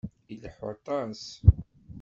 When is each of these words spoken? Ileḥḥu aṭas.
Ileḥḥu 0.33 0.65
aṭas. 0.73 1.23